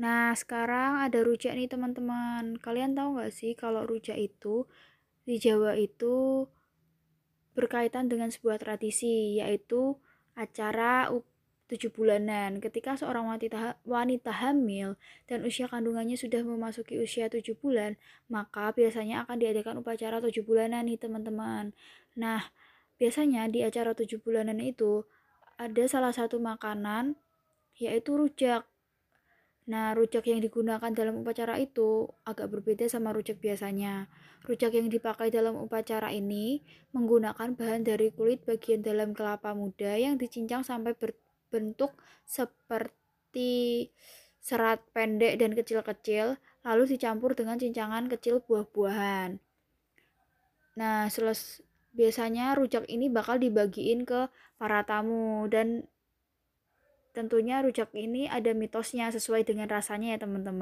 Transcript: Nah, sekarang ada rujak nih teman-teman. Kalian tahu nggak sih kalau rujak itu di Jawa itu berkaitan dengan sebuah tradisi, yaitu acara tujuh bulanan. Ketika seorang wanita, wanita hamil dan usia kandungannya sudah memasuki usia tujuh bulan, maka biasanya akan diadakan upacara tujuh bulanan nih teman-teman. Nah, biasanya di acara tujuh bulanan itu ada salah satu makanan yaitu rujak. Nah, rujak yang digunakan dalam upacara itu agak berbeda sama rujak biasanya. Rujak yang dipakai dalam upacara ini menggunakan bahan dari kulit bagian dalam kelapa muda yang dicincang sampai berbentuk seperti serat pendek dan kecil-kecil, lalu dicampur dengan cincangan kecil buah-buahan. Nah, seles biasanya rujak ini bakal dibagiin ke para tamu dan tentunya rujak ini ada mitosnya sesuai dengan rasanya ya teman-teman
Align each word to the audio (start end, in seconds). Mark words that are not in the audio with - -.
Nah, 0.00 0.32
sekarang 0.32 1.04
ada 1.04 1.20
rujak 1.20 1.52
nih 1.52 1.68
teman-teman. 1.68 2.56
Kalian 2.56 2.96
tahu 2.96 3.20
nggak 3.20 3.32
sih 3.32 3.52
kalau 3.52 3.84
rujak 3.84 4.16
itu 4.16 4.64
di 5.28 5.36
Jawa 5.36 5.76
itu 5.76 6.48
berkaitan 7.52 8.08
dengan 8.08 8.32
sebuah 8.32 8.56
tradisi, 8.56 9.36
yaitu 9.36 10.00
acara 10.32 11.12
tujuh 11.68 11.92
bulanan. 11.92 12.60
Ketika 12.60 12.96
seorang 12.96 13.28
wanita, 13.28 13.80
wanita 13.84 14.32
hamil 14.44 14.96
dan 15.28 15.44
usia 15.44 15.68
kandungannya 15.68 16.16
sudah 16.16 16.40
memasuki 16.44 16.96
usia 17.00 17.28
tujuh 17.28 17.56
bulan, 17.60 17.96
maka 18.32 18.72
biasanya 18.72 19.24
akan 19.28 19.36
diadakan 19.40 19.80
upacara 19.80 20.20
tujuh 20.20 20.44
bulanan 20.44 20.88
nih 20.88 21.00
teman-teman. 21.00 21.72
Nah, 22.16 22.52
biasanya 22.96 23.48
di 23.48 23.64
acara 23.64 23.96
tujuh 23.96 24.20
bulanan 24.20 24.60
itu 24.60 25.04
ada 25.56 25.84
salah 25.88 26.12
satu 26.12 26.40
makanan 26.40 27.16
yaitu 27.76 28.16
rujak. 28.16 28.68
Nah, 29.62 29.94
rujak 29.94 30.26
yang 30.26 30.42
digunakan 30.42 30.90
dalam 30.90 31.22
upacara 31.22 31.54
itu 31.54 32.10
agak 32.26 32.50
berbeda 32.50 32.90
sama 32.90 33.14
rujak 33.14 33.38
biasanya. 33.38 34.10
Rujak 34.42 34.74
yang 34.74 34.90
dipakai 34.90 35.30
dalam 35.30 35.54
upacara 35.54 36.10
ini 36.10 36.66
menggunakan 36.90 37.54
bahan 37.54 37.86
dari 37.86 38.10
kulit 38.10 38.42
bagian 38.42 38.82
dalam 38.82 39.14
kelapa 39.14 39.54
muda 39.54 39.94
yang 39.94 40.18
dicincang 40.18 40.66
sampai 40.66 40.98
berbentuk 40.98 41.94
seperti 42.26 43.94
serat 44.42 44.82
pendek 44.90 45.38
dan 45.38 45.54
kecil-kecil, 45.54 46.42
lalu 46.66 46.82
dicampur 46.90 47.38
dengan 47.38 47.54
cincangan 47.54 48.10
kecil 48.10 48.42
buah-buahan. 48.42 49.38
Nah, 50.74 51.06
seles 51.06 51.62
biasanya 51.94 52.58
rujak 52.58 52.88
ini 52.90 53.06
bakal 53.06 53.38
dibagiin 53.38 54.02
ke 54.02 54.26
para 54.58 54.82
tamu 54.82 55.46
dan 55.46 55.86
tentunya 57.12 57.60
rujak 57.62 57.92
ini 57.94 58.26
ada 58.26 58.50
mitosnya 58.56 59.08
sesuai 59.12 59.46
dengan 59.46 59.70
rasanya 59.70 60.16
ya 60.16 60.18
teman-teman 60.20 60.50